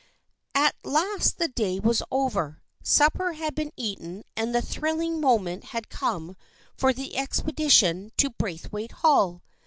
At 0.55 0.75
last 0.83 1.37
the 1.37 1.47
day 1.47 1.79
was 1.79 2.01
over, 2.09 2.63
supper 2.81 3.33
had 3.33 3.53
been 3.53 3.71
eaten 3.77 4.23
and 4.35 4.51
the 4.55 4.59
thrilling 4.59 5.21
moment 5.21 5.63
had 5.65 5.89
come 5.89 6.35
for 6.75 6.91
the 6.91 7.11
expe 7.11 7.53
dition 7.53 8.09
to 8.17 8.31
Braithwaite 8.31 8.93
Hall. 9.03 9.43